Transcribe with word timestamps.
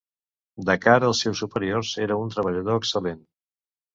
De 0.69 0.75
cara 0.85 1.05
als 1.09 1.19
seus 1.25 1.41
superiors 1.43 1.93
era 2.07 2.17
un 2.23 2.33
treballador 2.37 2.79
excel·lent. 2.83 3.21